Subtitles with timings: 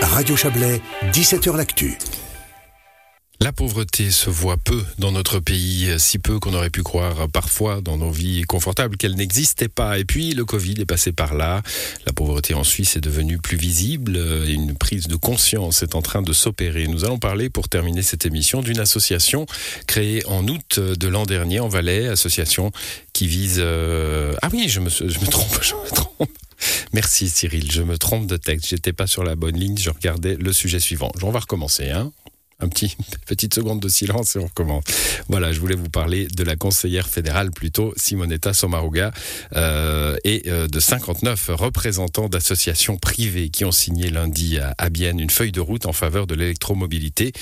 [0.00, 0.80] Radio Chablais,
[1.12, 1.98] 17h L'Actu.
[3.40, 7.80] La pauvreté se voit peu dans notre pays, si peu qu'on aurait pu croire parfois
[7.80, 9.98] dans nos vies confortables qu'elle n'existait pas.
[9.98, 11.62] Et puis le Covid est passé par là.
[12.06, 14.16] La pauvreté en Suisse est devenue plus visible
[14.46, 16.88] une prise de conscience est en train de s'opérer.
[16.88, 19.46] Nous allons parler pour terminer cette émission d'une association
[19.86, 22.72] créée en août de l'an dernier en Valais, association
[23.12, 23.58] qui vise...
[23.58, 24.90] Euh, ah oui, je me
[25.30, 26.30] trompe, je me trompe.
[26.92, 30.36] Merci Cyril, je me trompe de texte, j'étais pas sur la bonne ligne, je regardais
[30.36, 31.12] le sujet suivant.
[31.22, 32.12] On va recommencer, hein
[32.60, 34.84] un petit petite seconde de silence et on recommence.
[35.28, 39.12] Voilà, je voulais vous parler de la conseillère fédérale plutôt Simonetta Sommaruga
[39.54, 45.20] euh, et euh, de 59 représentants d'associations privées qui ont signé lundi à, à Bienne
[45.20, 47.32] une feuille de route en faveur de l'électromobilité.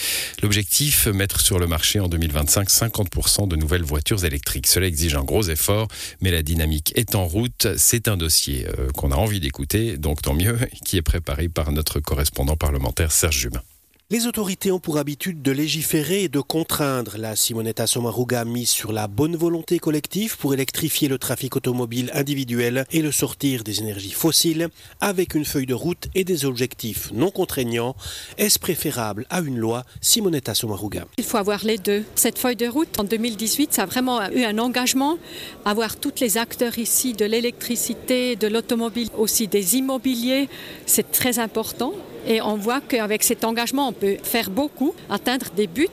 [0.43, 4.67] L'objectif mettre sur le marché en 2025 50% de nouvelles voitures électriques.
[4.67, 5.89] Cela exige un gros effort,
[6.21, 7.69] mais la dynamique est en route.
[7.77, 11.73] C'est un dossier euh, qu'on a envie d'écouter, donc tant mieux, qui est préparé par
[11.73, 13.63] notre correspondant parlementaire Serge Jubin.
[14.09, 17.17] Les autorités ont pour habitude de légiférer et de contraindre.
[17.19, 22.87] La Simonetta Sommaruga mise sur la bonne volonté collective pour électrifier le trafic automobile individuel
[22.93, 24.69] et le sortir des énergies fossiles
[25.01, 27.97] avec une feuille de route et des objectifs non contraignants.
[28.39, 31.09] Est-ce préférable à une loi Simonetta Sommaruga?
[31.19, 32.05] Il faut avoir les deux.
[32.15, 35.19] Cette feuille de route en 2018, ça a vraiment eu un engagement.
[35.65, 40.49] Avoir tous les acteurs ici de l'électricité, de l'automobile, aussi des immobiliers,
[40.87, 41.93] c'est très important.
[42.27, 45.87] Et on voit qu'avec cet engagement, on peut faire beaucoup, atteindre des buts.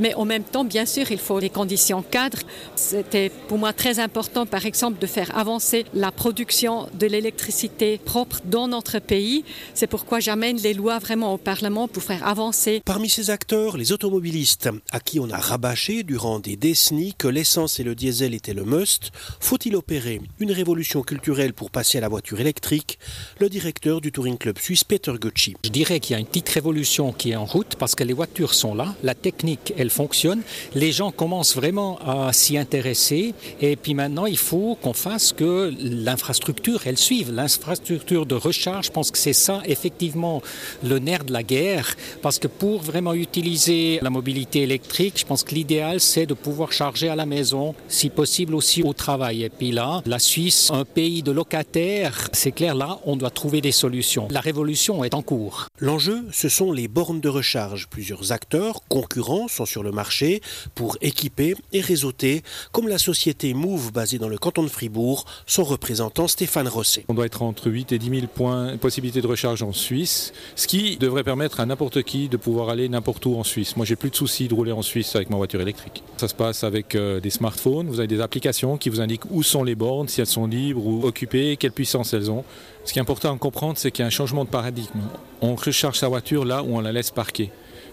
[0.00, 2.40] Mais en même temps, bien sûr, il faut des conditions cadres.
[2.76, 8.40] C'était pour moi très important, par exemple, de faire avancer la production de l'électricité propre
[8.44, 9.44] dans notre pays.
[9.74, 12.82] C'est pourquoi j'amène les lois vraiment au Parlement pour faire avancer.
[12.84, 17.78] Parmi ces acteurs, les automobilistes, à qui on a rabâché durant des décennies que l'essence
[17.80, 22.08] et le diesel étaient le must, faut-il opérer une révolution culturelle pour passer à la
[22.08, 22.98] voiture électrique?
[23.38, 25.54] Le directeur du Touring Club suisse, Peter Gucci.
[25.64, 28.12] Je dirais qu'il y a une petite révolution qui est en route parce que les
[28.12, 30.42] voitures sont là, la technique est elle fonctionne.
[30.74, 33.34] Les gens commencent vraiment à s'y intéresser.
[33.60, 37.30] Et puis maintenant, il faut qu'on fasse que l'infrastructure, elle suive.
[37.32, 40.42] L'infrastructure de recharge, je pense que c'est ça, effectivement,
[40.82, 41.94] le nerf de la guerre.
[42.22, 46.72] Parce que pour vraiment utiliser la mobilité électrique, je pense que l'idéal, c'est de pouvoir
[46.72, 49.42] charger à la maison, si possible aussi au travail.
[49.44, 53.60] Et puis là, la Suisse, un pays de locataires, c'est clair, là, on doit trouver
[53.60, 54.28] des solutions.
[54.30, 55.66] La révolution est en cours.
[55.78, 57.88] L'enjeu, ce sont les bornes de recharge.
[57.88, 60.40] Plusieurs acteurs concurrents sont sur le marché
[60.76, 65.64] pour équiper et réseauter, comme la société Move basée dans le canton de Fribourg, son
[65.64, 67.04] représentant Stéphane Rosset.
[67.08, 70.68] On doit être entre 8 et 10 000 points possibilités de recharge en Suisse, ce
[70.68, 73.76] qui devrait permettre à n'importe qui de pouvoir aller n'importe où en Suisse.
[73.76, 76.04] Moi, j'ai plus de soucis de rouler en Suisse avec ma voiture électrique.
[76.18, 79.42] Ça se passe avec euh, des smartphones, vous avez des applications qui vous indiquent où
[79.42, 82.44] sont les bornes, si elles sont libres ou occupées, quelle puissance elles ont.
[82.84, 85.00] Ce qui est important à comprendre, c'est qu'il y a un changement de paradigme.
[85.40, 87.50] On recharge sa voiture là où on la laisse parquer.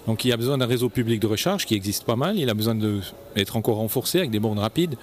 [0.07, 2.50] Donc il y a besoin d'un réseau public de recharge qui existe pas mal, il
[2.50, 4.95] a besoin d'être encore renforcé avec des bornes rapides,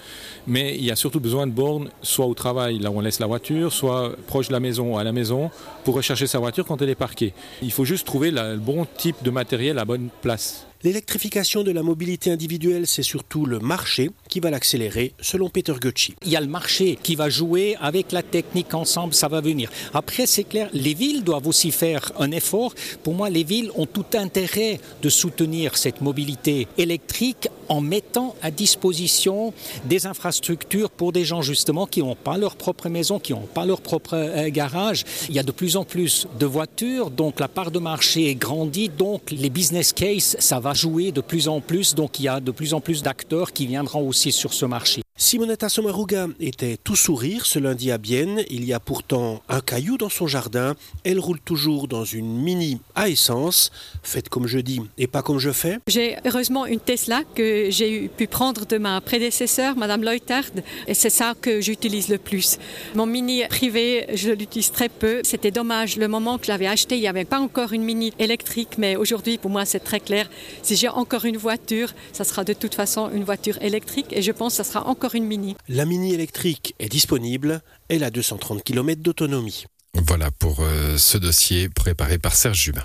[0.45, 3.19] mais il y a surtout besoin de bornes soit au travail, là où on laisse
[3.19, 5.51] la voiture, soit proche de la maison, à la maison,
[5.83, 7.33] pour recharger sa voiture quand elle est parquée.
[7.61, 10.68] Il faut juste trouver le bon type de matériel à bonne place.
[10.81, 16.15] L'électrification de la mobilité individuelle, c'est surtout le marché qui va l'accélérer, selon Peter Gucci.
[16.23, 19.69] Il y a le marché qui va jouer avec la technique ensemble, ça va venir.
[19.93, 22.73] Après, c'est clair, les villes doivent aussi faire un effort.
[23.03, 28.49] Pour moi, les villes ont tout intérêt de soutenir cette mobilité électrique en mettant à
[28.49, 29.53] disposition
[29.83, 33.65] des infrastructures pour des gens justement qui n'ont pas leur propre maison, qui n'ont pas
[33.65, 35.03] leur propre euh, garage.
[35.27, 38.35] Il y a de plus en plus de voitures, donc la part de marché est
[38.35, 42.27] grandie, donc les business case, ça va jouer de plus en plus, donc il y
[42.27, 45.01] a de plus en plus d'acteurs qui viendront aussi sur ce marché.
[45.21, 48.41] Simonetta Sommaruga était tout sourire ce lundi à Bienne.
[48.49, 50.75] Il y a pourtant un caillou dans son jardin.
[51.03, 53.69] Elle roule toujours dans une mini à essence.
[54.01, 55.79] Faites comme je dis et pas comme je fais.
[55.87, 60.45] J'ai heureusement une Tesla que j'ai pu prendre de ma prédécesseur, Madame Leutard,
[60.87, 62.57] et c'est ça que j'utilise le plus.
[62.95, 65.19] Mon mini privé, je l'utilise très peu.
[65.25, 65.97] C'était dommage.
[65.97, 68.95] Le moment que je l'avais acheté, il n'y avait pas encore une mini électrique, mais
[68.95, 70.29] aujourd'hui, pour moi, c'est très clair.
[70.63, 74.31] Si j'ai encore une voiture, ça sera de toute façon une voiture électrique et je
[74.31, 75.55] pense que ça sera encore une mini.
[75.67, 79.65] La mini électrique est disponible, elle a 230 km d'autonomie.
[79.93, 82.83] Voilà pour euh, ce dossier préparé par Serge Jubin.